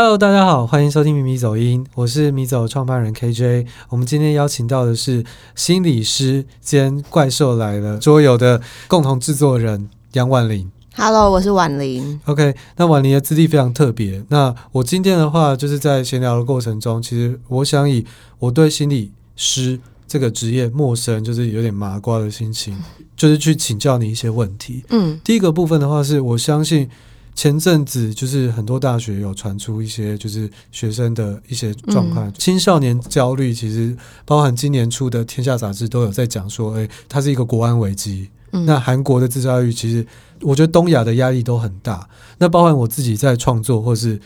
[0.00, 3.66] Hello，大家好，欢迎收听米米走音，我是米走创办人 KJ。
[3.88, 5.24] 我们今天邀请到的是
[5.56, 10.70] 心理师兼怪兽来了桌游的共同制作人杨婉玲。
[10.94, 12.20] Hello，我是婉玲。
[12.26, 14.22] OK，那婉玲的资历非常特别。
[14.28, 18.06] 那我今天的话，就是在闲聊的过程中，其实我想以
[18.38, 22.80] 我对心理师这个职业陌生，就是有点麻瓜的心情，
[23.16, 24.84] 就是去请教你一些问题。
[24.90, 26.88] 嗯，第一个部分的话，是我相信。
[27.38, 38.28] 前阵子就是很多大学有传出一些就是学生的一些状况，嗯、青少年焦虑，其实包含今年出的《天下》杂志都有在讲说，哎、欸，它是一个国安危机。
[38.50, 40.04] 嗯、那韩国的自杀率，其实
[40.40, 42.08] 我觉得东亚的压力都很大。
[42.38, 44.20] 那包含我自己在创作，或是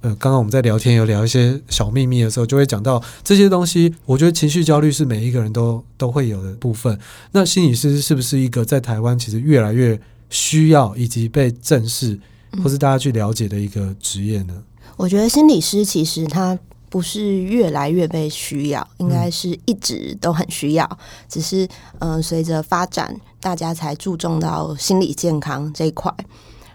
[0.00, 3.94] 呃，刚刚我们在聊天有聊一些小秘密的时候，就会讲到这些东西。
[4.06, 6.98] 我觉得情绪焦虑是每一个人都都会有的部分。
[7.32, 12.18] 那心理师是不是一个在台湾其实越来越需要以及被正视？
[12.62, 14.54] 或是大家去了解的一个职业呢？
[14.96, 16.58] 我觉得心理师其实他
[16.88, 26.12] 不是越来越被需要，应该是一直都很需要，只是嗯，随着发展，大家才注重到心理健康这一块。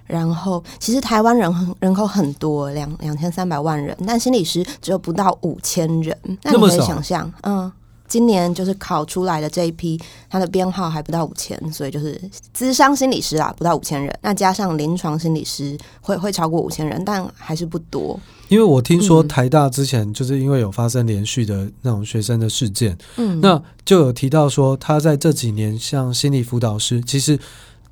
[0.06, 7.72] 然后，其实台湾人人口很多，两两千三百万人，但心理师只有不到五千人，那你可以想象，嗯。
[8.12, 9.98] 今年就是考出来的这一批，
[10.30, 12.20] 他的编号还不到五千，所以就是
[12.52, 14.14] 资商心理师啊，不到五千人。
[14.22, 18.20] 那加上临床心理师会会超过五千人，但还是不多。
[18.50, 27.40] 因为我听说台大之前就是因为有发生连续的那种学生的事件，嗯，那就有提到说他在这几年像心理辅导师，其实。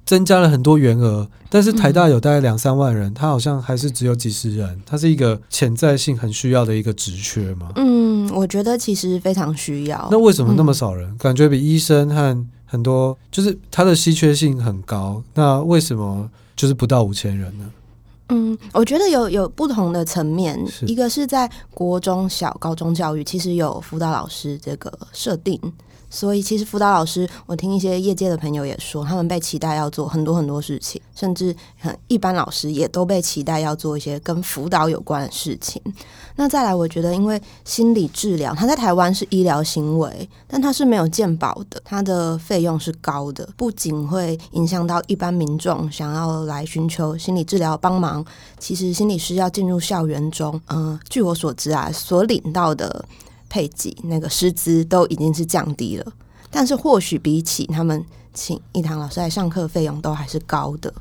[0.10, 7.72] 增加了很多员额，但是台大有大概两三万人，他好像还是只有几十人，他是一个潜在性很需要的一个职缺嘛？
[7.76, 10.08] 嗯，我觉得其实非常需要。
[10.10, 11.08] 那为什么那么少人？
[11.12, 15.22] 嗯、感觉比医生和很多就是它的稀缺性很高。
[15.36, 17.72] 那为什么就是不到五千人呢？
[18.30, 25.62] 嗯，我觉得有有不同的层面，一个是在国中小、高中教育，其实有辅导老师这个设定。
[26.10, 35.82] 所以，其实辅导老师，我听一些业界的朋友也说，他们被期待要做很多很多事情，甚至很一般老师也都被期待要做一些跟辅导有关的事情。
[36.36, 48.26] 那再来，我觉得，因为心理治疗，它在台湾是医疗行为，但它是没有健保的，它的费用是高的，不仅会影响到一般民众想要来寻求心理治疗帮忙，
[48.58, 53.06] 其实心理师要进入校园中，嗯、据我所知啊，所领到的。
[53.50, 56.06] 配给那个师资都已经是降低了，
[56.52, 60.94] 但是或许比起他们请一堂老师来上课，费用都还是高的。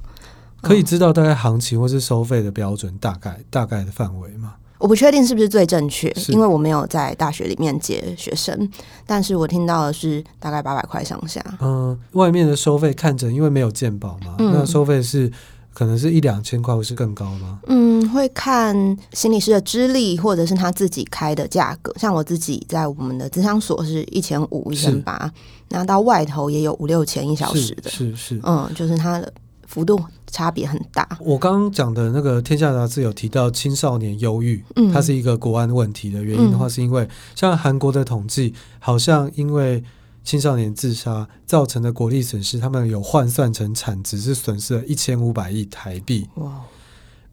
[0.61, 4.55] 可以知道大概行情或是收费的标准大概大概的范围吗？
[4.79, 8.69] 我不确定是不是最正确，因为我没有在大学里面接学生，
[9.07, 11.45] 但是我听到的是大概八百块上下。
[11.61, 15.31] 嗯，外面的收费看着因为没有鉴保嘛，嗯、那收费是。
[15.79, 17.61] 可能是一两千块，或是更高吗？
[17.69, 18.75] 嗯，会看
[19.13, 21.95] 心理师的资历，或者是他自己开的价格。
[21.97, 25.33] 像我自己在我们的咨商所是一千五、一千八，
[25.69, 27.89] 那到外头也有五六千一小时的。
[27.89, 29.33] 是是，是嗯，就是它的
[29.69, 29.97] 幅度
[30.27, 31.09] 差别很大。
[31.21, 39.85] 我刚刚讲的那个《天下杂志》有提到青少年忧郁，嗯，它是一个国安问题的原因的话，是因为像韩国的统计，好像因为。
[40.29, 46.29] 青少年自杀造成的国力损失，他们有换算成产值是损失了一千五百亿台币。
[46.35, 46.61] 哇！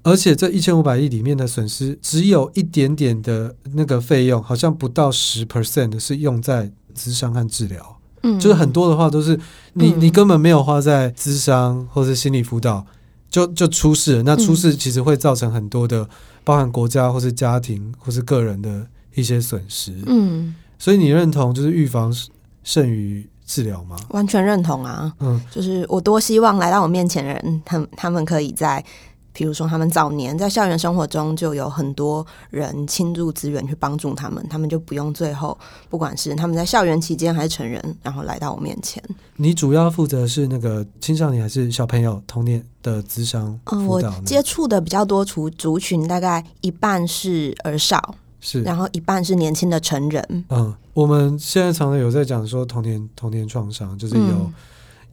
[0.01, 7.99] 而且这一千五百亿里面的损失，只有一点点的那个费用，好像不到十 percent 是用在咨商和治疗。
[8.23, 9.37] 嗯，就是很多的话都是
[9.73, 12.85] 你你根本没有花在咨商或是心理辅导，
[13.29, 14.23] 就就出事了。
[14.23, 16.07] 那出事其实会造成很多的，
[16.45, 19.93] 包含国家或是家庭或是个人的一些损失。
[20.05, 22.15] 嗯，所以你认同就是预防
[22.65, 23.95] 胜于治疗吗？
[24.09, 25.13] 完全认同啊！
[25.19, 28.83] 嗯，就是我多希望来到我面前的人，他他们可以在，
[29.31, 35.55] 比如说他们早年在校园生活中就有很多人倾注资源去帮助他们，他们就不用最后，
[35.89, 39.01] 不管是他们在校园期间还是成人，然后来到我面前。
[39.35, 43.59] 你主要负责是那个青少年还是小朋友童年的智商？
[43.65, 48.15] 嗯，我接触的比较多族族群，大概一半是儿少。
[48.45, 50.45] 是，然后一半是年轻的成人。
[50.49, 54.53] 嗯，我们现在常常有在讲说童年童年创伤，就是有、嗯、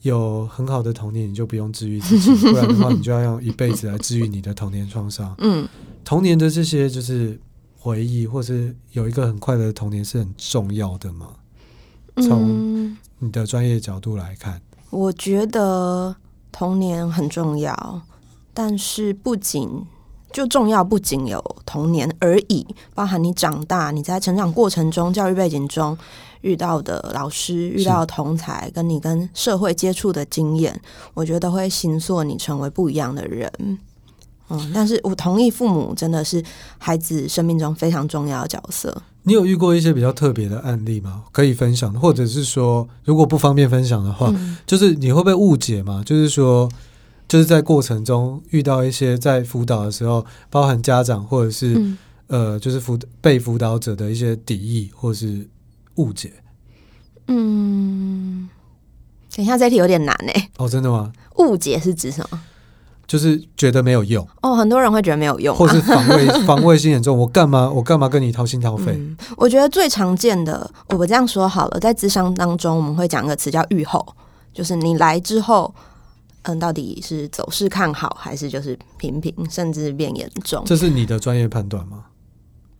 [0.02, 5.34] 有很好的童年，你就不用治愈自己， 不然的话，你就要用一辈子来治愈你的童年创伤。
[5.38, 5.66] 嗯，
[6.04, 7.40] 童年的这些就是
[7.78, 11.28] 回忆，或是有一个很快乐的童年是很重要的嘛？
[12.16, 16.14] 从你的专业角度来看，我觉得
[16.52, 18.02] 童年很重要，
[18.52, 19.86] 但是不仅。
[20.32, 25.96] 就重要不仅有童年而已，包含你长大，你在成长过程中、教育背景中
[26.40, 30.80] 遇到的老师、遇到的同才，跟你跟社会接触的经验，
[31.14, 33.50] 我觉得会形塑你成为不一样的人。
[34.48, 36.42] 嗯，但是我同意，父母真的是
[36.76, 39.02] 孩子生命中非常重要的角色。
[39.22, 41.22] 你有遇过一些比较特别的案例吗？
[41.30, 46.02] 可以分享，或者是说，如果不方便分享的话，嗯、就是你会被误解吗？
[46.04, 46.68] 就是说，
[47.28, 55.48] 就是在过程中遇到一些在辅导的时候，包含家长或者是、嗯、呃，就是辅被辅导者的一些敌意或是
[55.96, 56.32] 误解。
[57.28, 58.48] 嗯，
[59.34, 60.50] 等一下，这题有点难诶。
[60.58, 61.12] 哦，真的吗？
[61.38, 62.40] 误解是指什么？
[63.04, 67.18] 就是觉得没有用哦，很多人会觉得没有用，或是防卫 防卫心很重。
[67.18, 67.70] 我干嘛？
[67.70, 68.92] 我干嘛跟你掏心掏肺？
[68.92, 74.06] 嗯，我觉得最常见的，我这样说好了，在咨商当中，我们会讲一个词叫愈后，
[74.54, 75.74] 就是你来之后，
[76.42, 80.62] 嗯，到底是走势看好，还是就是平平，甚至变严重？
[80.66, 82.04] 这是你的专业判断吗？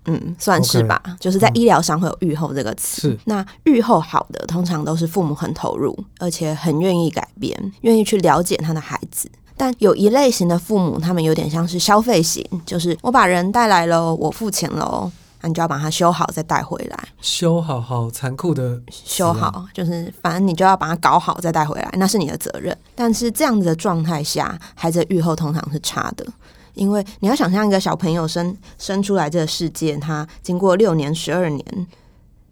[0.07, 1.01] 嗯，算是吧。
[1.07, 3.03] Okay, 就是在医疗上会有预后这个词。
[3.03, 9.31] 是，那预后好的，通常都是父母很投入，而且很愿意改变，愿意去了解他的孩子。
[9.57, 15.09] 但有一类型的父母，他们有点像是消费型，就是我把人带来了，我付钱喽，
[15.43, 17.09] 那你就要把它修好再带回来。
[17.21, 22.77] 修好，好残酷的修好，就是反正你就要把它搞好再带回来，那是你的责任。
[22.95, 26.27] 但是这样子的状态下，孩子的愈后通常是差的，
[26.75, 31.87] 因为你要想象一个小朋友生生出来这个世界，他经过六年、十二年，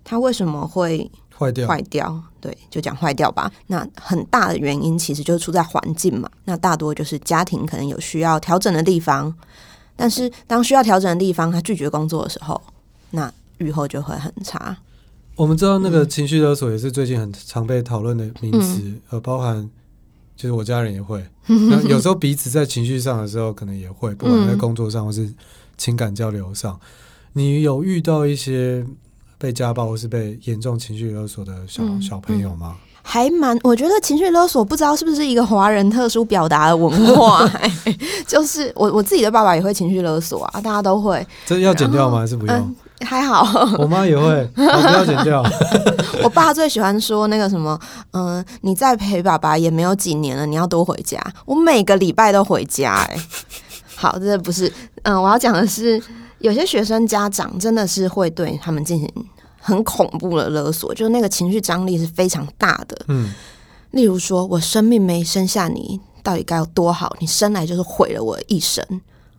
[0.05, 1.11] 他为什么会？
[1.41, 3.51] 坏掉，坏掉，对，就讲坏掉吧。
[3.69, 6.29] 那很大的原因其实就是出在环境嘛。
[6.45, 9.35] 那大多就是家庭可能有需要调整的地方，
[9.97, 12.61] 但是当需要调整的地方他拒绝工作的时候，
[13.11, 14.77] 那愈后就会很差。
[15.37, 19.71] 我们知道那个情绪勒索也是最近很常被讨论的名词，呃、嗯，包含
[20.37, 25.33] 就是我家人也会， 那有时候彼此在情绪上的时候可能也会，不管在工作上或是
[25.77, 26.79] 情感交流上，
[27.33, 28.87] 你有遇到一些。
[29.41, 32.77] 被家暴或是被严重情绪勒索的小、嗯、小朋友吗？
[33.01, 37.99] 还蛮，我觉得情绪勒索不知道是不是一个华人特殊表达的文化、欸。
[38.29, 41.27] 就是我我自己的爸爸也会情绪勒索啊，大家都会。
[41.47, 42.19] 这要剪掉吗？
[42.19, 42.55] 还是不用？
[42.55, 43.43] 嗯、还好。
[43.79, 45.43] 我妈也会， 不要剪掉。
[46.23, 47.79] 我爸最喜欢说那个什么，
[48.13, 51.21] 嗯、呃，你再陪爸爸也没有几年了，你要多回家。
[51.45, 53.15] 我每个礼拜都回家、欸。
[53.15, 53.27] 哎，
[53.97, 54.69] 好，这不是，
[55.03, 56.03] 嗯、呃，我要讲的是。
[56.41, 59.07] 有些学生家长真的是会对他们进行
[59.61, 62.97] 很恐怖的勒索，就是那个情绪张力是非常大的。
[63.09, 63.31] 嗯，
[63.91, 67.15] 例如说，我生命没生下你，到底该有多好？
[67.21, 68.83] 你生来就是毁了我一生。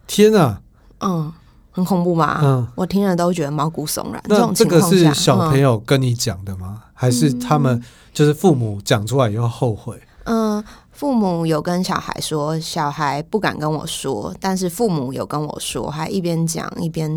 [0.05, 0.61] 天啊！
[0.99, 1.33] 嗯，
[1.71, 2.39] 很恐怖吗？
[2.43, 4.21] 嗯，我听了都觉得毛骨悚然。
[4.27, 6.75] 那这种情况下，这个是小朋友跟你讲的吗？
[6.75, 7.81] 嗯，还是他们
[8.13, 9.99] 就是父母讲出来以后后悔？
[10.25, 10.63] 嗯。
[10.91, 17.09] 父母有跟小孩说，小孩不敢跟我说，但是父母有跟我说，还一边讲一边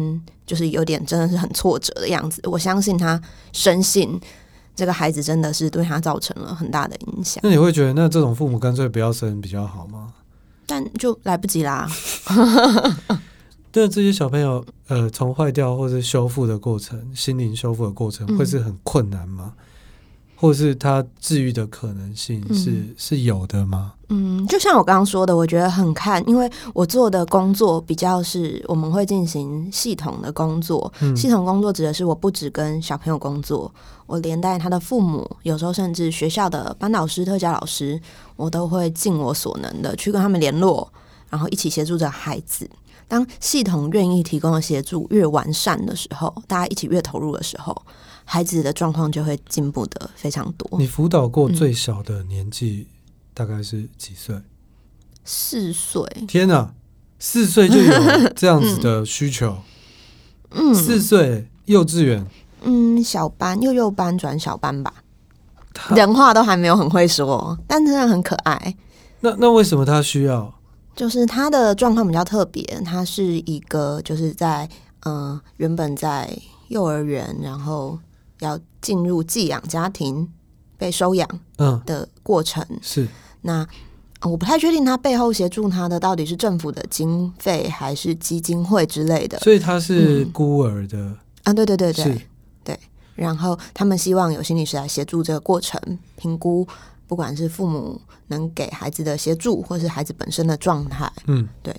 [0.47, 2.41] 就是有点真的是很挫折的样子。
[2.45, 3.21] 我相信他
[3.53, 4.19] 深信
[4.75, 7.41] 这个孩子真的是对他造成了很大的影响。
[7.43, 10.15] 那你会觉得，那这种父母干脆不要生比较好吗？
[10.65, 11.87] 但就来不及啦。
[13.75, 19.55] 对这些小朋友，呃，从坏掉或是修复的过程，心灵修复的过程，会是很困难吗？
[19.59, 19.65] 嗯
[20.37, 23.95] 或是他治愈的可能性是、嗯、是有的吗？
[24.09, 30.93] 嗯，就像我刚刚说的，我觉得很看，因为我做的工作比较是我们会进行系统的工作。
[31.01, 33.73] 嗯、系统工作指的是我不只跟小朋友工作，
[34.07, 37.99] 我连带他的父母，有时候甚至学校的班导师、特教老师，
[38.37, 40.93] 我都会尽我所能的去跟他们联络，
[41.31, 42.69] 然后一起协助着孩子。
[43.09, 47.85] 当系统愿意提供的协助越完善的时候，大家一起越投入的时候。
[48.27, 50.79] 孩子的状况就会进步的非常多。
[50.79, 52.89] 你辅导过最小的年纪
[53.35, 54.41] 大概是几岁？
[55.27, 56.03] 四岁。
[56.27, 56.73] 天哪，
[57.19, 57.93] 四岁就有
[58.35, 59.59] 这样子的需求？
[60.53, 62.27] 嗯，四岁幼稚园？
[62.63, 64.95] 嗯，小班，幼幼班转小班吧。
[65.91, 68.75] 人话都还没有很会说，但真的很可爱。
[69.21, 70.55] 那那为什么他需要？
[70.95, 74.69] 就是他的状况比较特别，他是一个就是在
[75.01, 76.31] 嗯、呃、原本在
[76.69, 77.99] 幼儿园，然后。
[78.41, 80.29] 要进入寄养家庭
[80.77, 81.81] 被收养嗯。
[81.87, 83.09] 的过程、嗯、是。
[83.43, 83.67] 那
[84.23, 92.27] 我不太确定他背后协助他的到底是政府的经费还是基金会之类的，所以他是孤儿的、嗯、啊，对对对对
[92.65, 92.79] 对，
[93.15, 95.81] 然后他们希望有心理师来协助这个过程
[96.17, 96.67] 评估，
[97.15, 101.73] 不管是父母能给孩子的协助，或是孩子本身的状态，嗯，对，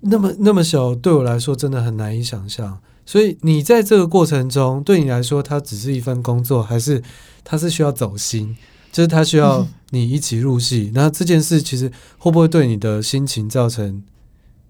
[0.00, 2.78] 那么那么小，对我来说真的很难以想象。
[3.06, 7.02] 所以你在这个过程中，对你来说，它只是一份工作，还是
[7.42, 8.54] 它是需要走心？
[8.92, 10.90] 就是它需要你一起入戏。
[10.92, 14.02] 那、嗯、这件事其实会不会对你的心情造成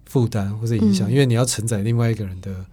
[0.05, 1.09] 负担或者影响？
[1.09, 2.65] 嗯、因为你要承载另外一个人的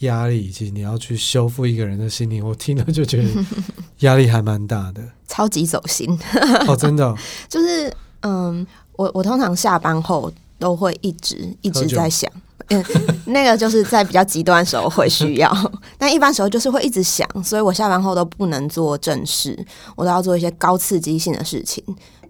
[0.00, 2.46] 压力，以及你要去修复一个人的心灵。
[2.46, 3.28] 我听了就觉得
[4.00, 6.18] 压力还蛮大的，超级走心
[6.66, 7.16] 哦，真的、哦，
[7.48, 10.32] 就是嗯，我我通常下班后。
[10.60, 12.28] 都会一直一直在想。
[12.70, 12.84] 嗯，
[13.26, 19.56] 那个就是在比较极端的时候会需要，但一般时候就是会一直想，所以我下班后都不能做正事，
[19.94, 21.80] 我都要做一些高刺激性的事情，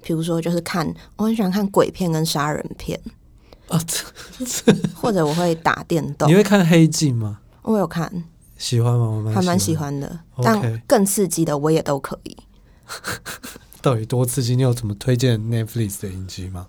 [0.02, 3.00] 比如说就是看，我很喜欢看鬼片跟杀人片
[3.68, 3.80] 啊，
[4.94, 6.28] 或者我会打电动。
[6.28, 7.38] 你会看黑镜吗？
[7.62, 8.24] 我有看，
[8.56, 9.06] 喜欢吗？
[9.06, 12.36] 我蛮还蛮喜欢的，但更刺激的我也都可以。
[13.82, 14.56] 到底多刺激？
[14.56, 16.66] 你有什么推荐 Netflix 的影集吗？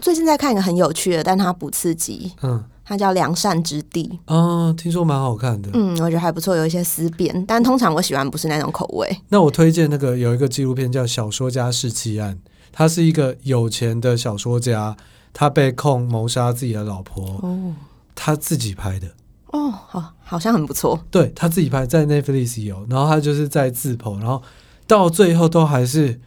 [0.00, 2.32] 最近在看一个很有趣的，但它不刺激。
[2.42, 2.64] 嗯。
[2.84, 5.70] 它叫《良善之地》哦，听说蛮好看的。
[5.72, 9.08] 嗯，我觉得还不错，有一些思辨，但通常我喜欢不是那种口味。
[9.28, 12.34] 那我推荐那个有一个纪录片叫《小说家弑妻案》，
[12.72, 14.96] 他是一个有钱的小说家，
[15.32, 17.72] 他被控谋杀自己的老婆，哦，
[18.16, 19.06] 他自己拍的。
[19.52, 21.02] 哦，好，好像很不错。
[21.10, 24.42] 对，他自己拍，在 Netflix 有，然后他就是在自剖，然后
[24.86, 26.20] 到最后都还是，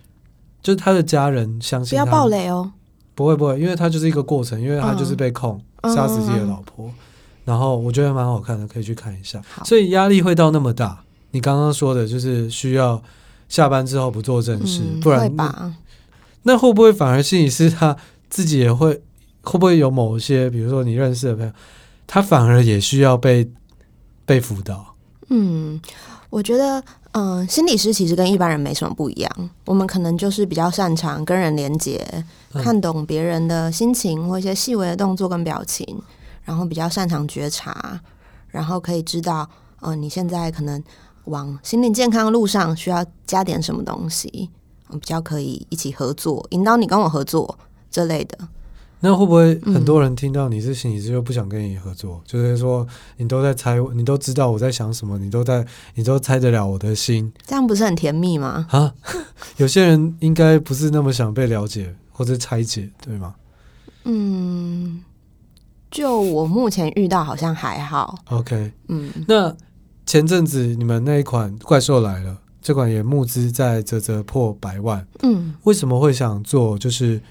[0.64, 2.06] 就是他的家人相信他。
[2.06, 2.72] 不要暴雷哦。
[3.14, 5.58] 不会不会，因为他就是一个过程，因为他就是被控。
[5.58, 6.90] 嗯杀死自己的老婆，
[7.44, 9.40] 然后我觉得蛮好看的，可以去看一下。
[9.64, 11.04] 所以压力会到那么大？
[11.30, 13.00] 你刚刚说的就是需要
[13.48, 15.32] 下班之后不做正事，不然
[16.42, 17.96] 那会不会反而心理师他
[18.32, 19.00] 自己也会？
[19.44, 21.52] 会不会有某些，比如说你认识的朋友，
[22.08, 23.52] 他反而也需要被
[24.26, 24.96] 被辅导？
[25.30, 25.82] 嗯，
[26.30, 26.84] 我觉得，
[27.14, 32.24] 嗯，心理师其实跟一般人没什么不一样，我们可能就是比较擅长跟人连接。
[32.54, 36.02] 看懂别人的心情或一些细微的动作跟表情，
[36.44, 38.00] 然后比较擅长觉察，
[38.48, 39.50] 然后可以知道，
[39.82, 40.82] 呃，你现在可能
[41.26, 44.50] 往心理健康的路上需要加点什么东西，
[44.92, 47.58] 比较可以一起合作，引导你跟我合作
[47.92, 48.38] 这类的。
[49.00, 52.16] 那会不会很多人听到你是心理师就不想跟你合作？
[52.16, 52.88] 嗯、就是说
[53.18, 58.68] 你都在猜，你都知道我在想什么，你都在，你都猜得了我的心，这样不是很甜蜜吗？
[58.72, 58.94] 啊，
[59.58, 61.96] 有些人应该不是那么想被了解。
[62.18, 63.36] 或者拆解，对吗？
[64.06, 65.04] 嗯，
[65.92, 68.18] 就我目前遇到好像还好。
[68.30, 69.54] OK，嗯，那
[70.06, 77.20] 前阵子你们那一款《怪兽来了》这款也募资在啧啧破百万，嗯，为什么会想做就是《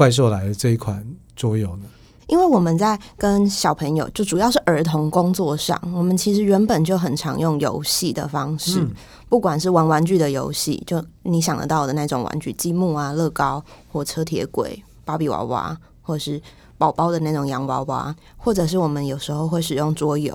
[0.00, 1.82] 怪兽来的》这一款桌游呢？
[2.26, 8.90] 因为我们在跟小朋友，就主要是儿童工作上，我们其实原本就很常用游戏的方式，嗯、
[9.28, 16.40] 不管是玩玩具的游戏，就你想得到的那种玩具，积木啊、乐高、火车、铁轨、芭比娃娃，或者是
[16.78, 20.34] 宝宝的那种洋娃娃，或者是我们有时候会使用桌游，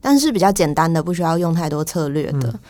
[0.00, 2.50] 但是比较简单的，不需要用太多策略的。
[2.50, 2.60] 嗯，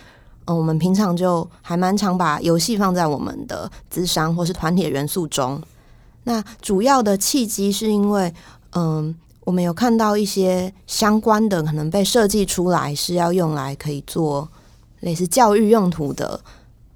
[0.46, 5.60] 嗯，我们平常就还蛮常把游戏放在我们的智商或是团体元素中。
[6.24, 8.32] 那主要的契机是因为，
[8.74, 9.14] 嗯，
[9.44, 14.48] 我们有看到一些相关的可能被设计出来是要用来可以做
[15.00, 16.40] 类似教育用途的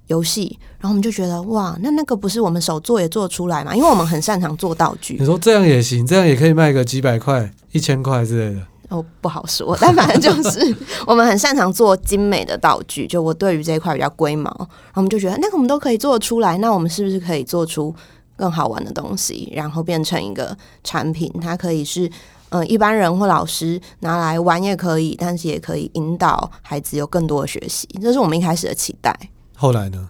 [0.07, 3.75] 游戏，然后我们就觉得哇，那那个不是我们手做也做出来嘛？
[3.75, 5.17] 因为我们很擅长做道具。
[5.19, 8.61] 你说这样也行，这样也可以卖个几百块、一千块之类的。
[8.87, 10.73] 哦，不好说，但反正就是
[11.05, 13.05] 我们很擅长做精美的道具。
[13.05, 17.93] 就我对于这一块比较龟毛，然后我们就觉得那个我们都可以做出来，那我们是不是可以做出？
[18.37, 22.07] 更好玩的东西，然后变成一个产品，它可以是
[22.49, 29.13] 嗯、呃、一般人或老师拿来玩也可以，但是也可以引导孩子有更多的学习，这是我们一开始的期待。
[29.55, 30.09] 后来呢？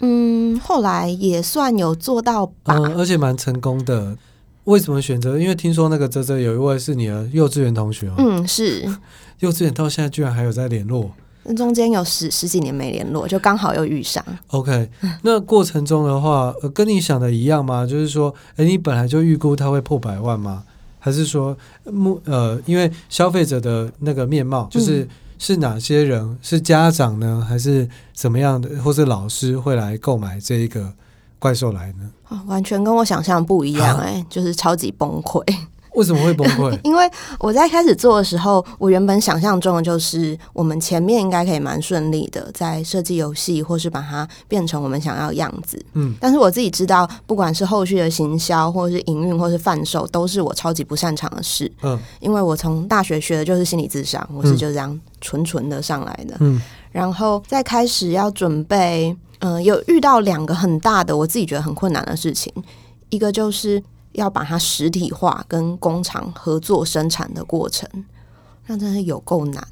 [0.00, 4.18] 嗯，后来也算有做到吧，嗯，而且蛮成功的。
[4.64, 5.38] 为什么选择？
[5.38, 8.84] 因为听说那个泽泽有一位是你的幼稚园同学哦，嗯，是
[9.38, 11.12] 幼稚园到现在居然还有在联络。
[11.54, 14.24] 中间有十十几年没联络，就刚好又遇上。
[14.48, 14.88] OK，
[15.22, 17.86] 那过程中的话，呃，跟你想的一样吗？
[17.86, 20.64] 就是说，哎，你本来就预估它会破百万吗？
[20.98, 26.36] 还是说，目呃，因为消费者的那个面貌，就是、嗯、是哪些人？
[26.42, 30.92] 是家长呢，还是怎么样的，或是老师会来购买这一个
[31.38, 32.10] 怪兽来呢？
[32.28, 35.44] 哦，完全跟我想象不一样， 哎，就是超级崩溃。
[35.96, 36.78] 为什么会崩溃？
[36.84, 37.10] 因为
[37.40, 45.82] 我在开始做的时候，我原本想象中的就是我们前面应该可以蛮顺利的，在设计游戏或是把它变成我们想要的样子。
[45.94, 51.70] 嗯，但是我自己知道，不管是后续的行销，或是营运，或是贩售，都是我超级不擅长的事。
[51.82, 56.36] 嗯，因为我从大学学的就是心理智商，我是就这样纯纯的上来的。
[56.40, 56.60] 嗯，
[56.92, 62.52] 然后再开始要准备，嗯、呃，有遇到两个很大的，我自己觉得很困难的事情，
[63.08, 63.82] 一个就是。
[64.16, 67.88] 要把它实体化，跟工厂合作生产的过程，
[68.66, 69.66] 那真的有够难。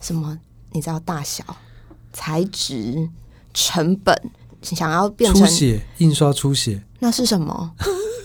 [0.00, 0.38] 什么？
[0.72, 1.44] 你知道大小、
[2.12, 3.08] 材质、
[3.52, 4.12] 成本，
[4.62, 7.72] 想要变成出血印刷出血，那是什么？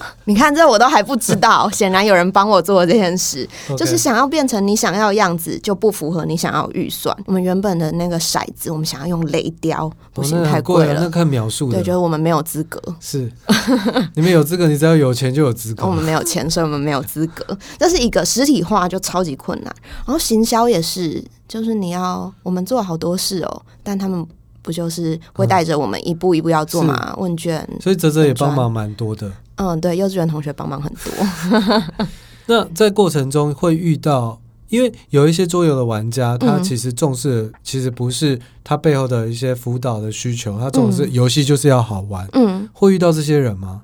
[0.25, 7.15] 你看这我都还不知道， 显然有人帮我做了这件事.就是想要变成你想要的样子，就不符合你想要预算。
[7.25, 11.01] 我们原本的那个骰子，我们想要用雷雕，不行，太贵了。
[11.01, 12.81] 那看描述，对，觉得我们没有资格。
[12.99, 13.31] 是，
[14.15, 15.85] 你们有资格，你只要有钱就有资格。
[15.85, 17.57] 我们没有钱，所以我们没有资格。
[17.77, 19.73] 这是一个实体化就超级困难，
[20.05, 24.25] 然后行销也是，就是你要我们做好多事哦，但他们。
[24.69, 27.15] 不就是会带着我们一步一步要做嘛？
[27.17, 29.31] 嗯、问卷，所以泽泽也帮忙蛮多的。
[29.55, 32.05] 嗯，对，幼稚园同学帮忙很多。
[32.45, 42.29] 那在过程中会遇到，因为有一些桌游的玩家，他其实重视的其实不是他背后的一些辅导的需求，他重视游戏就是要好玩。
[42.33, 43.81] 嗯，会遇到这些人吗？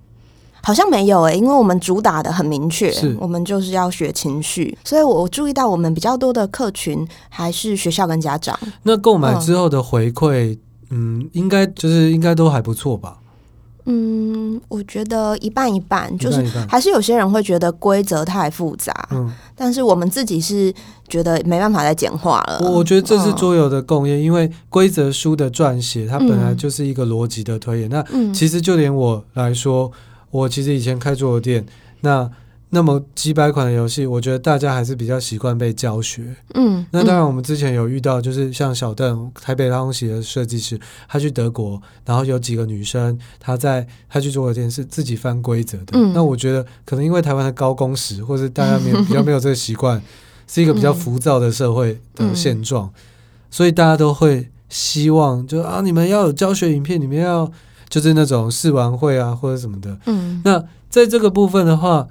[0.61, 8.57] 好像没有诶、欸，因为我们主打的很明确，是我们就是要学情绪，所以我注意到我们比较多的客群还是学校跟家长。
[8.81, 10.57] 那购买之后的回馈？
[10.89, 13.17] 嗯嗯，应该就是应该都还不错吧。
[13.87, 18.91] 嗯，我觉得一半一半，就是还是有些人会觉得规则太复杂。
[19.11, 20.73] 嗯，但是我们自己是
[21.07, 22.59] 觉得没办法再简化了。
[22.63, 27.89] 我我觉得这是桌游的共业，嗯，因为规则书的撰写，它本来就是一个逻辑的推演。
[28.11, 29.91] 嗯，那其实就连我来说，
[30.31, 31.65] 我其实以前开桌游店，
[32.01, 32.29] 那。
[32.75, 36.35] 那么几百款的游戏，我觉得大家还是比较习惯被教学。
[36.55, 40.77] 嗯，那当然，我们之前有遇到，就是像小邓，台北大空袭的设计师，
[41.07, 45.93] 他去德国，然后有几个女生，她在她去做的件事，自己翻规则的。
[45.93, 50.01] 嗯，那我觉得可能因为台湾的高工时，或是大家没有比较没有这个习惯，
[50.45, 52.91] 是一个比较浮躁的社会的现状，
[53.49, 57.49] 所以大家都会希望，就啊，你们要有教学影片，你们要
[57.87, 59.97] 就是那种试玩会啊，或者什么的。
[60.07, 62.05] 嗯，那在这个部分的话。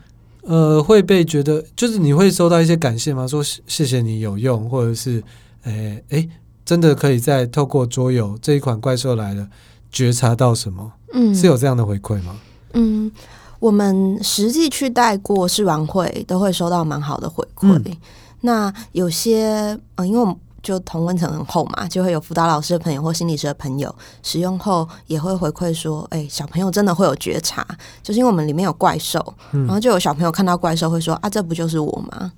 [0.47, 3.27] 呃，会被觉得就是你会收到一些感谢吗？
[3.27, 5.23] 说谢谢你有用，或者是，
[5.63, 6.29] 诶、欸、诶，
[6.65, 9.49] 真的可以再透过桌游这一款怪兽来了，
[9.91, 10.93] 觉察到什么？
[11.13, 12.37] 嗯，是有这样的回馈吗？
[12.75, 13.11] 嗯，
[13.59, 17.79] 我们实际去带过试玩会，都会收到蛮好的回馈。
[17.79, 17.97] 嗯、
[18.43, 20.37] 那有些，呃，因为我们。
[20.65, 27.65] 就同温层很厚嘛，就会有辅导老师的朋友或心理师的朋友使用后也会回馈说：“哎、欸，小朋友真的会有觉察，
[28.03, 29.23] 就是因为我们里面有怪兽，
[29.53, 32.33] 嗯、然后就有小朋友看到怪兽会说：‘啊，这不就是我吗？’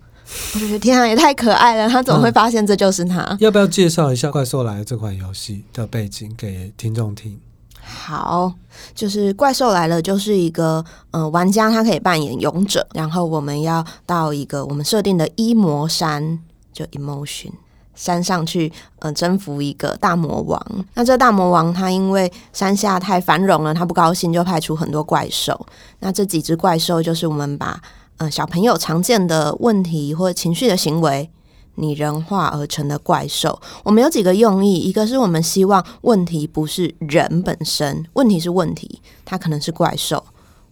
[0.54, 1.88] 我就觉得天啊，也太可爱了！
[1.88, 3.22] 他怎么会发现这就是他？
[3.22, 7.38] 嗯、要不要介绍一下《怪兽来了》这款游戏的背景给听众听？
[7.80, 8.52] 好，
[8.92, 16.40] 就是《怪兽来了》就是一个呃，玩家他可以扮演勇者，然后我们要到一个我们设定的一魔山，
[16.72, 17.52] 就 emotion。
[17.96, 20.64] 山上去，呃，征服一个大魔王。
[20.94, 25.66] 那这大魔王他因为山下太繁荣了，他不高兴，就派出很多怪兽。
[25.98, 27.80] 那这几只怪兽就是我们把，
[28.18, 31.28] 呃，小朋友常见的问题或者情绪的行为
[31.76, 33.60] 拟人化而成的怪兽。
[33.82, 40.22] 我们有几个用意，一个是我们希望问题不是人本身，问题是问题，它可能是怪兽。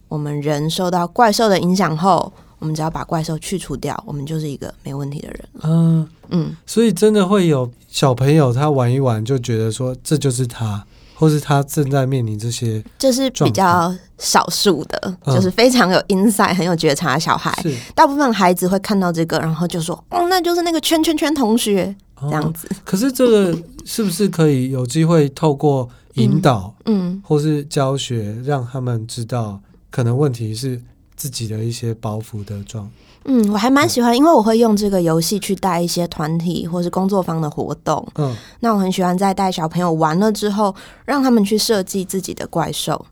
[0.07, 2.31] 我们人受到怪兽的影响后。
[2.65, 5.39] 我们只要把怪兽去除掉，我们就是一个没问题的人。
[5.61, 17.55] 嗯嗯，所以真的会有小朋友他玩一玩就觉得说这就是他，或是他正在面临这些，这是比较少数的，就是非常有 insight、很有觉察的小孩。
[17.61, 30.81] 是大部分孩子会看到这个，然后就说：“哦，那就是那个圈圈圈同学这样子。”可是这个是不是可以有机会透过引导，嗯，或是教学，让他们知道可能问题是？
[31.15, 32.89] 自己的一些包袱的状，
[33.23, 40.75] 嗯，我还蛮喜欢，因为我会用这个游戏去带一些团体或是工作坊的活动，嗯，那我很喜欢在带小朋友玩了之后，
[41.05, 43.05] 让他们去设计自己的怪兽，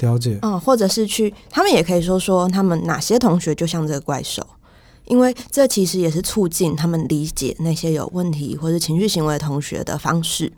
[0.00, 4.46] 了解，嗯，或者是去，他们也可以说说他们哪些同学就像这个怪兽，
[5.06, 10.52] 因为这其实也是促进他们理解那些有问题或者情绪行为的同学的方式。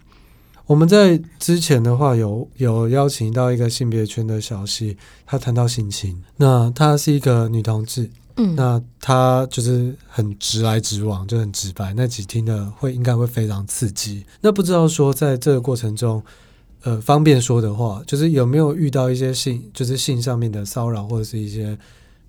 [0.66, 4.96] 我们在之前的话有有邀请到一个性别圈的小溪，
[5.26, 14.24] 她谈到性侵，那她是一个女同志，嗯，那她就是很直来直往，就很直白，那几听的会应该会非常刺激。
[14.40, 16.22] 那不知道说在这个过程中，
[16.82, 21.76] 呃，方便说的话，就是有没有遇到一些性，就是性上面的骚扰，或者是一些，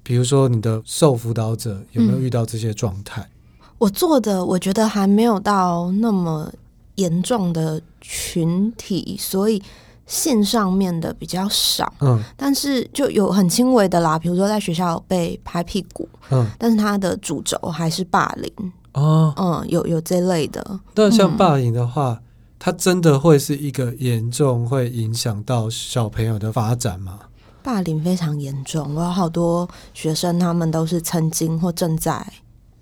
[0.04, 3.22] 比如说你的受辅导者有没有遇到这些状态？
[3.22, 6.52] 嗯，我做的，我觉得还没有到那么。
[6.96, 9.62] 严重的群体，所以
[10.06, 11.94] 线上面的比较少。
[12.02, 16.08] 嗯，但是就有很轻微的啦，比如说在学校被拍屁股。
[16.32, 18.72] 嗯，但是他的主轴还是霸凌。
[18.94, 20.80] 哦，嗯，有有这类的。
[20.96, 22.24] 那像霸凌的话，嗯，
[22.58, 27.20] 它真的会是一个严重会影响到小朋友的发展吗？
[27.62, 32.26] 霸凌非常严重，我有好多学生，他们都是曾经或正在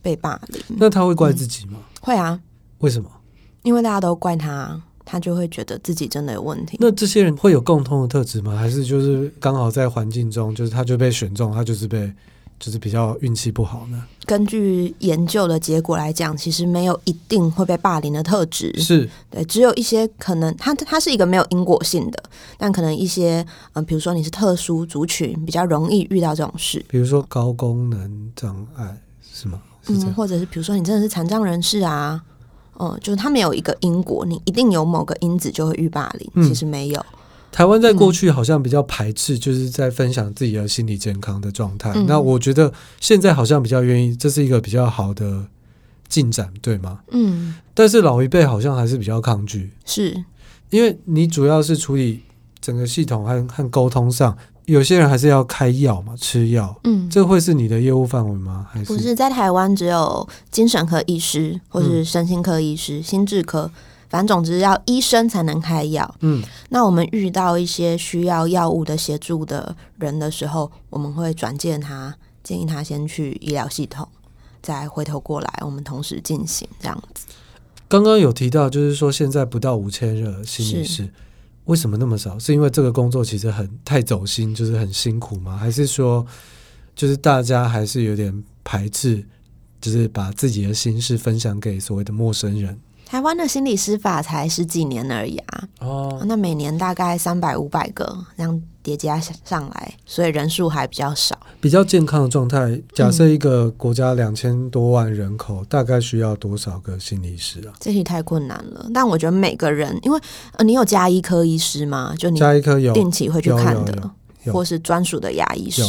[0.01, 0.61] 被霸凌。
[0.77, 1.79] 那他会怪自己吗？
[1.79, 2.39] 嗯，会啊。
[2.79, 3.09] 为什么？
[3.63, 6.77] 因为大家都怪他，他就会觉得自己真的有问题。
[6.79, 8.55] 那这些人会有共通的特质吗？
[8.55, 12.11] 还是就是刚好在环境中，就是他就被选中，他就是被
[12.59, 14.03] 就是比较运气不好呢？
[14.25, 22.23] 根据研究的结果来讲，其实没有一定会被霸凌的特质，是对，只有一些可能，他他是一个没有因果性的，
[22.57, 29.61] 但可能一些嗯、呃，比如说你是特殊族群，比较容易遇到这种事，比如说高功能障碍是吗？
[29.85, 32.23] 是嗯，或者是比如说你真的是残障人士啊。
[32.75, 37.05] 哦，就是他没有一个因果，你一定有某个因子就会遇霸凌，嗯、其实没有。
[37.51, 41.91] 台湾在过去好像比较排斥，就是在分享自己的心理健康的状态。
[41.95, 45.45] 嗯、那我觉得现在好像比较愿意，这是一个比较好的
[46.07, 47.01] 进展，对吗？
[47.11, 47.55] 嗯。
[47.73, 50.23] 但是老一辈好像还是比较抗拒，是
[50.71, 52.21] 因为你主要是处理
[52.59, 54.35] 整个系统和和沟通上。
[54.65, 56.73] 有些人还是要开药嘛，吃药。
[56.85, 58.67] 嗯，这会是你的业务范围吗？
[58.71, 59.13] 还是不是？
[59.13, 63.69] 在台湾只有精神科医师或是身心科医师、嗯、心智科，
[64.09, 66.15] 反正总之要医生才能开药。
[66.21, 74.07] 嗯，那我们遇到一些需要药物的协助的人的时候，我们会转介他，建议他先去医疗系统，
[74.61, 77.25] 再回头过来，我们同时进行这样子。
[77.89, 81.09] 刚刚有提到，就是说现在不到五千人心理师。
[81.65, 82.37] 为什么那么少？
[82.37, 85.55] 是因为这个工作其实很太走心，就是很辛苦吗？
[85.57, 86.25] 还是说，
[86.95, 89.23] 就是大家还是有点排斥，
[89.79, 92.79] 就是把自己的心事分享给所谓的陌生人？
[93.05, 95.69] 台湾的心理师法才十几年而已啊！
[95.79, 101.35] 哦，那每年大概三百五百个这样叠加上来，所以人数还比较少。
[101.61, 107.73] 比较健康的状态，假设一个国家两千多万人口，嗯、大概需要多少个心理师啊？
[107.79, 108.85] 这题太困难了。
[108.93, 110.19] 但我觉得每个人，因为
[110.57, 112.13] 呃，你有加医科医师吗？
[112.17, 114.11] 就你加医科有定期会去看的，
[114.51, 115.83] 或是专属的牙医师。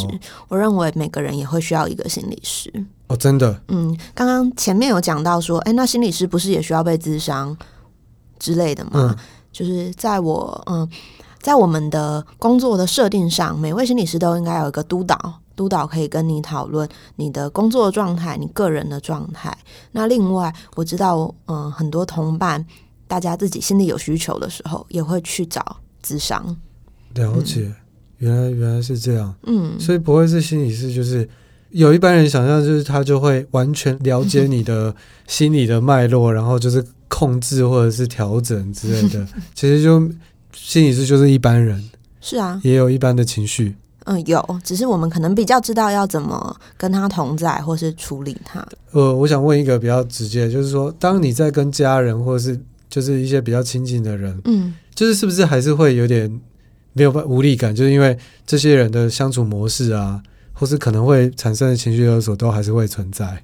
[0.47, 2.71] 我认为每个人也会需要一个心理师。
[3.07, 3.61] 哦，真的。
[3.67, 7.55] 嗯，刚刚前面有讲到说，哎，那心理师不是也需要被咨商
[8.39, 8.91] 之类的吗？
[8.93, 9.17] 嗯、
[9.51, 10.89] 就是在我嗯，
[11.45, 15.15] 在我们的工作的设定上，每位心理师都应该有一个督导，
[15.55, 19.55] 督导可以跟你讨论你的工作状态、你个人的状态。
[19.91, 22.65] 那另外，我知道，嗯，很多同伴，
[23.05, 26.43] 大家自己心里有需求的时候，也会去找咨商。
[27.13, 27.75] 了解，嗯、
[28.17, 29.31] 原来原来是这样。
[29.43, 31.29] 嗯，所以不会是心理师就是。
[31.69, 34.95] 有一般人想象就是他就会完全了解你的
[35.27, 39.27] 心理的脉络，然后就是控制或者是调整之类的。
[39.53, 39.99] 其实就
[40.55, 41.83] 心理师就是一般人，
[42.21, 43.75] 是啊，也有一般的情绪。
[44.05, 48.65] 嗯，有，只是我们可能比较知道要怎么跟他同在，或是处理他。
[48.91, 56.29] 呃，我想问一个比较直接，就是说，当你在跟家人或者是就是一些比较亲近的人，嗯，就是是不是还是会有点
[56.93, 57.75] 没有办无力感？
[57.75, 60.21] 就是因为这些人的相处模式啊。
[60.57, 63.43] 或是可能会产生的情绪勒索都还是会存在，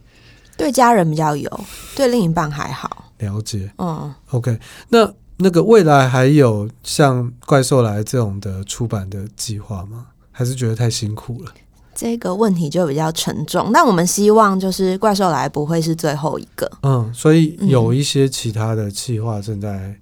[0.55, 1.59] 对家人比较有，
[1.93, 3.11] 对另一半还好。
[3.17, 4.57] 了解，嗯，OK。
[4.87, 10.07] 那那个未来还有像怪兽来这种的出版的计划吗？
[10.31, 11.51] 还是觉得太辛苦了？
[11.93, 13.71] 这个问题就比较沉重。
[13.73, 16.69] 但我们希望就是怪兽来不会是最后一个。
[16.83, 19.95] 嗯，所以有一些其他的计划正在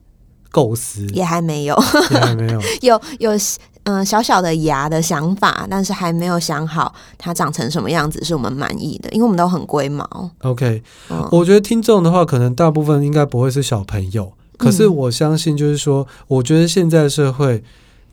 [0.51, 1.75] 构思，也还没有，
[2.11, 3.39] 也还没有，有 有。
[3.83, 10.29] 嗯，小小的牙的想法，但是还没有想好它长成什么样子是我们满意的，因为我们都很龟毛。
[10.41, 17.63] OK，嗯，我觉得听众的话，可能大部分应该不会是小朋友，可是我相信，就是说，我觉得现在社会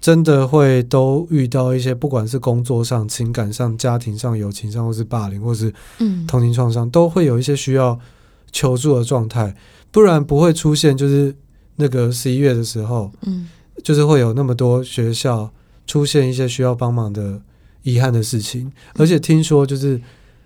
[0.01, 7.99] 真的会都遇到一些，不管是工作上、情感上、家庭上、友情上，或是霸凌，或是嗯童年创伤，都会有一些需要
[8.51, 9.55] 求助的状态，
[9.91, 11.35] 不然不会出现就是
[11.75, 13.49] 那个十一月的时候，嗯，
[13.83, 15.51] 就是会有那么多学校。
[15.89, 17.41] 出现一些需要帮忙的
[17.85, 20.03] 遗憾的事情，而且听说就是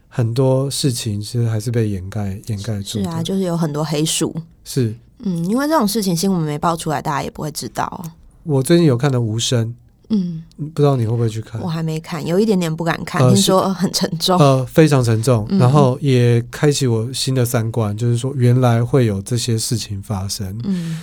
[0.06, 2.98] 很多事情其实还是被掩盖掩盖住。
[2.98, 4.36] 是啊，就是有很多黑数。
[4.64, 8.04] 是，嗯，因为这种事情新闻没爆出来，大家也不会知道。
[8.42, 9.66] 我最近有看的《无声》，
[10.08, 10.42] 嗯，
[10.74, 11.60] 不知道你会不会去看？
[11.60, 20.58] 我还没看，有一点点不敢看，呃、听说很沉重，呃，非常沉重，嗯、然后也开启我新的三观，就是说原来会有这些事情发生。
[20.64, 21.00] 嗯，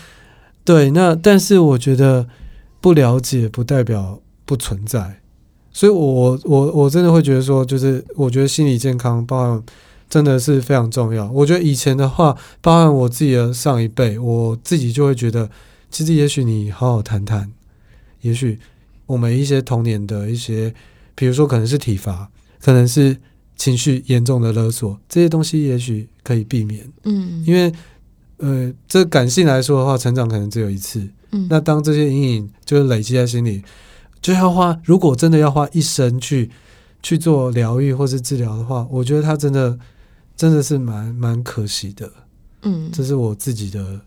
[0.64, 2.28] 对，那但是我觉得
[2.80, 4.20] 不了解不代表。
[4.48, 5.20] 不存在，
[5.74, 9.64] 所以我我我真的会觉得说，就是我觉得心理健康包含
[10.10, 11.30] 真的是非常重要。
[11.32, 15.50] 我觉得以前的话，包含我自己的上一辈，我自己就会觉得，
[15.90, 17.52] 其实也许你好好谈谈，
[18.22, 18.60] 也许
[19.06, 20.74] 我们一些童年的一些，
[21.16, 22.30] 比如说可能是体罚，
[22.62, 23.18] 可能是
[23.56, 26.90] 情绪严重的勒索，这些东西也许可以避免。
[27.04, 27.72] 嗯，因为
[28.38, 31.08] 呃，这感性来说的话，成长可能只有一次。
[31.32, 33.64] 嗯，那当这些阴影就是累积在心里。
[34.20, 36.50] 就要花，如果真的要花一生去
[37.04, 39.78] 去做疗愈或是治疗的话，我觉得他真的
[40.38, 42.10] 真的是蛮蛮可惜的。
[42.62, 44.00] 嗯，这是我自己的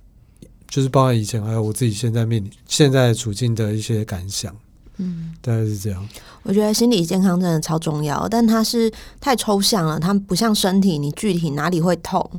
[0.68, 4.54] 就是包括以前还有我自己现在面临现在处境的一些感想。
[5.02, 6.08] 嗯，大概是这样。
[6.42, 12.30] 我觉得心理健康真的超重要，但它是太抽象了，它不像身体，你具体哪里会痛，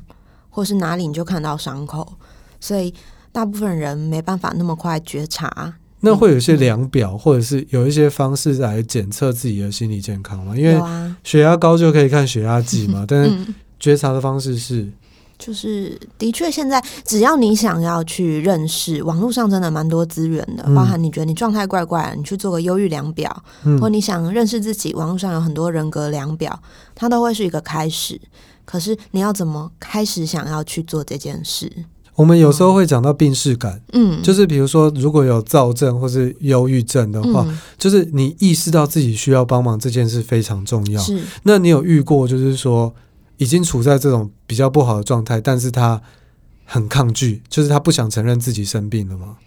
[0.49, 2.13] 或是哪里你就看到伤口，
[2.59, 2.93] 所以
[3.31, 5.73] 大部分人没办法那么快觉察。
[6.01, 10.55] 那会有一些量表，或者是有一些方式来检测自己的心理健康吗？
[10.55, 10.79] 因为
[11.23, 13.31] 血压高就可以看血压计嘛，但是
[13.81, 14.87] 觉察的方式是。
[15.43, 26.61] 就是的确，现在只要你想要去认识，网络上真的蛮多资源的，包含你觉得你状态怪怪，你去做个忧郁量表，嗯、或你想认识自己，网络上有很多人格量表，
[26.93, 28.21] 它都会是一个开始。
[28.65, 31.71] 可是你要怎么开始想要去做这件事？
[32.13, 41.01] 我们有时候会讲到病视感，嗯，就是比如说如果有躁症或是忧郁症的话，嗯、就是你意识到自己需要帮忙这件事非常重要。
[41.01, 42.93] 是，那你有遇过就是说，
[43.41, 45.99] 已经处在这种比较不好的状态，但是他
[46.63, 49.37] 很抗拒，就是他不想承认自己生病了吗？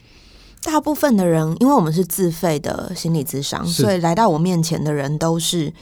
[0.64, 5.72] 大部分的人，因为我们是自费的心理咨商，所以来到我面前的人都是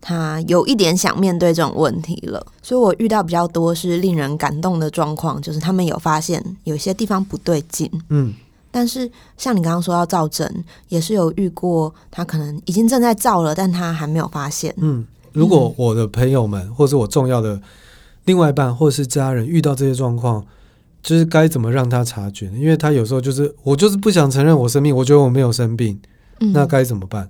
[0.00, 2.46] 他有一点想面对这种问题了。
[2.62, 7.90] 所以我遇到比较多是令人感动的状况，就是他们有发现有些地方不对劲。
[8.10, 8.32] 嗯，
[8.70, 10.48] 但是像你刚刚说到造症，
[10.88, 14.72] 也是有遇过，他可能已经正在造了，但他还没有发现。
[14.76, 15.04] 嗯。
[15.36, 17.60] 如果我的朋友们，或是我重要的
[18.24, 20.42] 另外一半，或是家人遇到这些状况，
[21.02, 22.56] 就是该怎么让他察觉呢？
[22.56, 26.00] 因为他有时候就是我就是不想承认我生病，我觉得我没有生病，
[26.40, 27.28] 嗯、那该怎么办？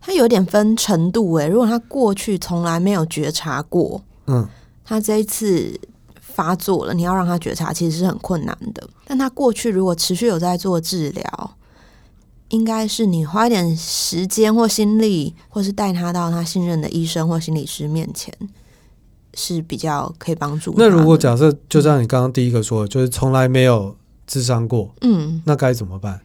[0.00, 4.48] 他有点分程度诶，如果他过去从来没有觉察过，嗯，
[4.82, 5.78] 他这一次
[6.20, 8.88] 发作了，你要让他觉察，其实是很困难的。
[9.04, 11.50] 但他过去如果持续有在做治疗。
[12.48, 18.32] 应该是你花一点时间或心力，或是带他到他信任的医生或心理师面前，
[19.34, 20.74] 是比较可以帮助。
[20.76, 23.94] 那如果假设就像你刚刚第一个说的，就是从来没有
[24.26, 26.20] 智商过，嗯，那该怎么办？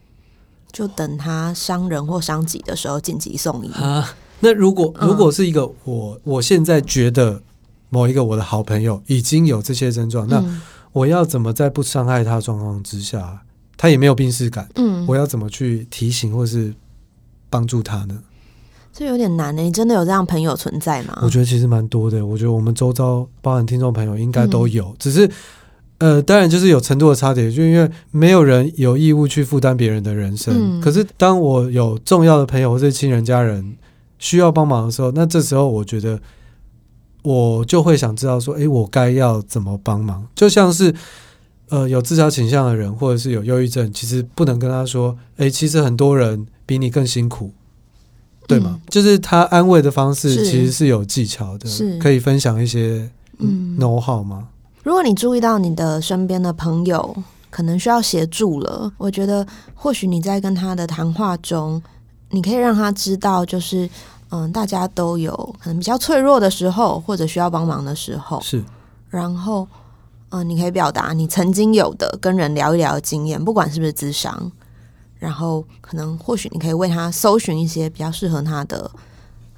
[0.72, 4.16] 就等他伤人或伤己的时候紧急送医啊。
[4.40, 7.42] 那如果如果是一个我，我现在觉得
[7.90, 10.42] 某一个我的好朋友已经有这些症状，那
[10.92, 13.42] 我要怎么在不伤害他状况之下？
[13.84, 16.72] 他也没有病视感，嗯，我要怎么去提醒或是
[17.50, 18.18] 帮助他呢？
[18.94, 19.60] 这有点难呢。
[19.60, 21.18] 你真的有这样朋友存在吗？
[21.20, 22.24] 我觉得其实蛮多的。
[22.24, 25.30] 我觉得我们周遭包含听众朋友应该都有，嗯、只是
[25.98, 30.54] 呃，当然就是有程度的差别，就因为没有人有义务去负担别人的人生。
[30.56, 33.76] 嗯、可是当我有重要的朋友或是亲人家人
[34.18, 36.18] 需要帮忙的时候，那这时候我觉得
[37.22, 40.26] 我就会想知道说，诶，我该要怎么帮忙？
[40.34, 40.94] 就像是。
[41.70, 47.52] 呃，有自杀倾向的人，或者是有忧郁症，其实不能跟他说：“哎，其实很多人比你更辛苦，
[48.46, 54.48] 对吗？”嗯、就是他安慰的方式其实是有技巧的，是可以分享一些嗯 know-how 吗？
[54.82, 57.16] 如果你注意到你的身边的朋友
[57.48, 61.82] 可能需要协助了，我觉得或许你在跟他的谈话中，
[62.30, 63.88] 你可以让他知道，就是
[64.28, 68.62] 嗯，大家都有可能比较脆弱的时候，或者需要帮忙的时候，是，
[69.08, 69.66] 然后。
[70.34, 74.50] 嗯，你可以表达你曾经有的跟人聊一聊的经验，不管是不是智商，
[75.16, 78.90] 然后可能或许你可以为他搜寻一些比较适合他的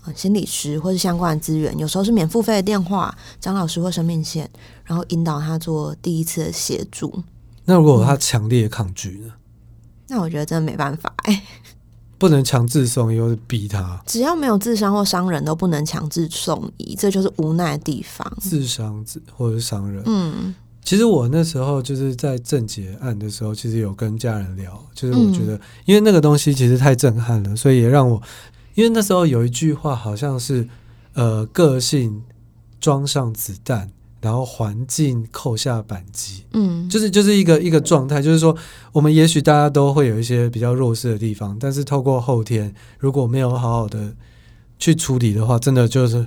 [0.05, 4.51] 呃心理师或是相关的资源，有时候是免付费的电话、张老师或生命线，
[4.85, 7.23] 然后引导他做第一次的协助。
[7.65, 9.29] 那如果他强烈抗拒呢？
[9.29, 9.33] 嗯，
[10.09, 11.43] 那我觉得真的没办法哎，
[12.19, 13.99] 不能强制送医，或是逼他。
[14.07, 18.31] 只要没有智商或伤人都不能强制送医，这就是无奈的地方。
[18.41, 20.55] 自伤或者是伤人，嗯。
[20.87, 28.22] 其实我那时候就是在郑捷案的时候，其实有跟家人聊，就是我觉得，因为那个东西其实太震撼了，所以也让我，
[28.77, 30.68] 因为那时候有一句话好像是，
[31.14, 32.22] 呃，个性
[32.81, 38.57] 装上子弹，然后环境扣下扳机，嗯，就是就是一个一个状态，就是说，
[38.92, 44.14] 我们也许大家都会有一些比较弱势的地方，但是透过后天，如果没有好好的
[44.79, 46.25] 去处理的话，真的就是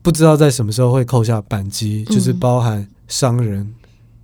[0.00, 3.74] 不知道在什么时候会扣下扳机，就是包含伤人。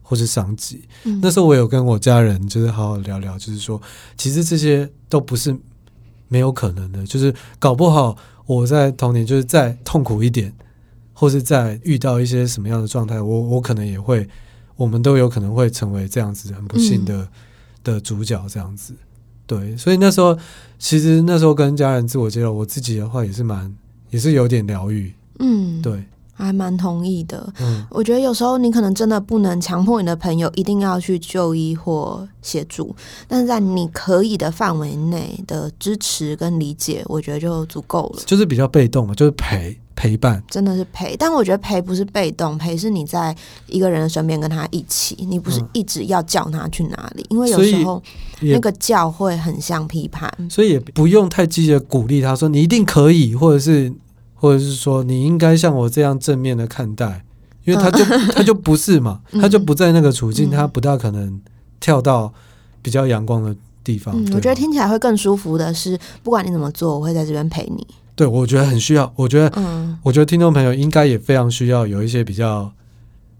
[0.07, 3.81] 或是伤及，嗯、那时候我有跟我家人就是好好聊聊，就是说，
[4.19, 5.57] 其实这些都不是
[6.29, 8.15] 没有可能的，就是搞不好
[8.45, 10.53] 我在童年就是再痛苦一点，
[11.15, 14.29] 或是再遇到一些什么样的状态，我我可能也会，
[14.77, 17.29] 我们都有可能会成为这样子很不幸的、嗯、
[17.83, 18.95] 的主角，这样子。
[19.47, 20.39] 对，所以那时候
[20.79, 23.75] 其实那时候跟家人自我介绍，我自己的话也是蛮
[24.11, 26.05] 也是有点疗愈，嗯，对。
[26.35, 32.95] 还蛮同意的，嗯，我觉得有时候你可能真的不能强迫你的朋友一定要去就医或协助，
[33.29, 38.23] 但是在你可以的范围内的支持跟理解，我觉得就足够了。
[38.27, 41.17] 就是比较被动嘛，就是陪，陪伴，真的是陪。
[41.17, 43.35] 但我觉得陪不是被动，陪是你在
[43.67, 48.03] 一个人的身边跟他一起，你不是一直要叫他去哪里，嗯、因为有时候
[48.41, 53.93] 那个叫会很像批判，所以也不用太积极的鼓励他说你一定可以，或者是
[54.45, 57.25] 或者是说你应该像我这样正面的看待，
[57.65, 61.41] 因为他就、嗯、他就不是嘛， 他就不在那个处境，嗯、他不大可能
[61.81, 62.31] 跳到
[62.83, 64.15] 比较阳光的地方。
[64.15, 67.87] 嗯、我觉得听起来会更舒服的是，不管你怎么做，我会在这边陪你。
[68.15, 69.11] 对，我觉得很需要。
[69.17, 72.71] 我觉得，嗯，我觉得听众朋友应该也非常需要有一些比较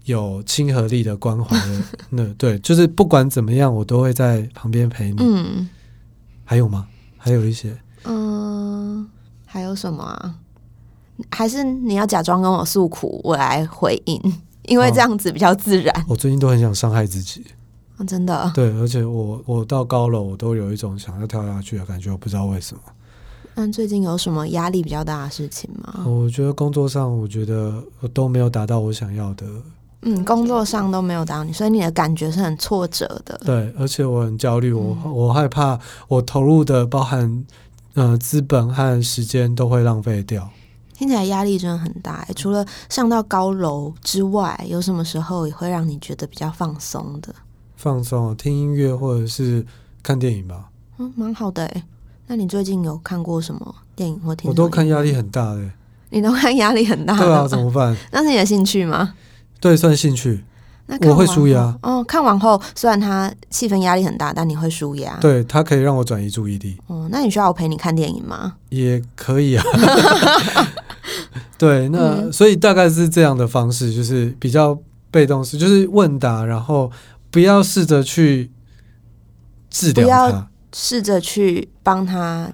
[0.05, 1.81] 有亲和力的关怀的。
[2.09, 5.17] 那对，就是不管怎么样，我都会在旁边陪你。
[5.19, 5.69] 嗯，
[6.43, 6.87] 还有吗？
[7.15, 9.07] 还有一些，嗯，
[9.45, 10.33] 还有什么啊？
[11.31, 14.21] 还是你要假装跟我诉苦，我来回应，
[14.67, 15.95] 因为这样子比较自然。
[16.01, 17.45] 哦，我最近都很想伤害自己。
[17.97, 18.51] 啊，真的。
[18.53, 22.81] 对，而且我我到高楼，我都有一种想要跳下去的感觉，我不知道为什么。
[23.57, 26.03] 那最近有什么压力比较大的事情吗？
[26.05, 29.45] 我觉得工作上，我觉得我都没有达到我想要的。
[30.01, 33.39] 嗯，工作上都没有达到你，所以你的感觉是很挫折的。
[33.45, 37.45] 对，而且我很焦虑，我我害怕我投入的包含
[37.93, 40.49] 呃资本和时间都会浪费掉。
[40.97, 42.25] 听起来压力真的很大。
[42.35, 47.35] 除了上到高楼之外，有什么时候也会让你觉得比较放松的？
[47.75, 49.65] 放松，听音乐或者是
[50.01, 50.69] 看电影吧。
[50.97, 51.83] 嗯，蛮好的诶。
[52.27, 54.49] 那你最近有看过什么电影或听？
[54.49, 55.69] 我都看压力很大的。
[56.09, 57.17] 你都看压力很大？
[57.17, 57.95] 对啊，怎么办？
[58.11, 59.13] 那是你的兴趣吗？
[59.59, 60.43] 对，算兴趣。
[60.87, 61.77] 那我会舒压。
[61.81, 65.17] 哦，看完后虽然它气氛压力很大，但你会舒压。
[65.19, 66.77] 对，它可以让我转移注意力。
[66.87, 68.53] 哦，那你需要我陪你看电影吗？
[68.69, 69.63] 也可以啊。
[71.57, 74.77] 对，那、嗯、所以大概是这样的方式，就是比较
[75.11, 76.91] 被动式，就是问答，然后
[77.31, 78.51] 不要试着去
[79.69, 80.47] 治疗他。
[80.77, 82.51] 试着去帮他，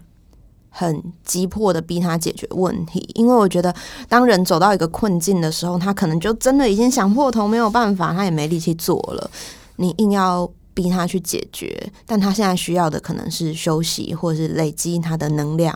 [0.70, 3.74] 很急迫的逼他解决问题，因为我觉得
[4.08, 9.32] 当人走到一个困境的时候，他可能就真的已经想破头，没有办法，他也没力气做了。
[9.78, 15.76] 你硬要逼他去解决，但他现在需要的可能是休息，或者是累积他的能量。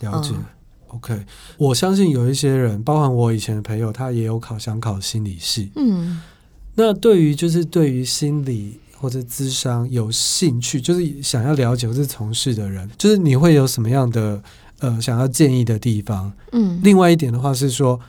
[0.00, 0.30] 了解。
[0.32, 0.44] 嗯
[0.88, 1.24] ，OK，
[1.56, 5.70] 我相信有一些人，包含我以前的朋友，他也有考想考心理系。
[5.76, 6.20] 嗯，
[6.74, 8.80] 那对于就是对于心理。
[9.00, 14.42] 或者咨商有兴趣，就是想要了解或是从事的人，就是你会有什么样的
[14.80, 16.32] 呃想要建议的地方？
[16.50, 18.00] 嗯，另外一点的话是说，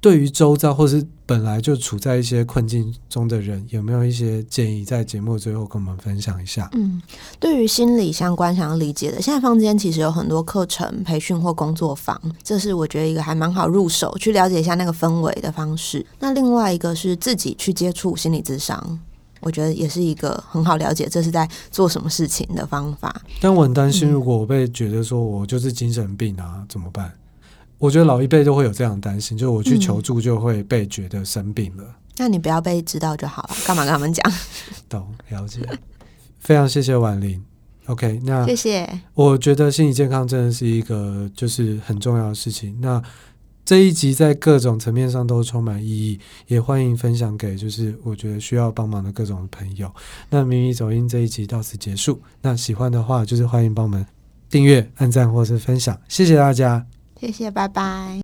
[0.00, 6.68] 对于周遭或是本来就处在一些困境中的人，有没有一些建议在节目最后跟我们分享一下？
[6.72, 7.00] 嗯，
[7.38, 16.04] 对于心理相关想要理解的，现在坊间其实有很多课程、培训或工作坊，这是我觉得一个还蛮好入手去了解一下那个氛围的方式。
[16.18, 18.98] 那另外一个是自己去接触心理咨商。
[19.42, 23.22] 我觉得也是一个很好了解这是在做什么事情的方法。
[23.40, 27.10] 但我很担心，如果我被觉得说我就是精神病啊，嗯、怎么办？
[27.80, 31.82] 我觉得老一辈都会有这样担心，就是我去求助就会被觉得生病了。
[31.82, 34.32] 嗯、那你不要被知道就好了，干嘛跟他们讲？
[34.88, 35.66] 懂，了解。
[36.38, 37.42] 非常谢谢婉玲。
[37.86, 39.00] OK，那谢谢。
[39.14, 42.78] 我觉得心理健康真的是一个就是很重要的事情。
[42.80, 43.02] 那
[43.64, 49.90] 这一集在各种层面上都充满意义，也欢迎分享给就是我觉得需要帮忙的各种朋友。
[50.28, 52.20] 那迷迷走音这一集到此结束。
[52.42, 54.06] 那喜欢的话就是欢迎帮我们
[54.48, 56.84] 订阅、按赞或是分享，谢谢大家，
[57.20, 58.18] 谢谢，拜拜。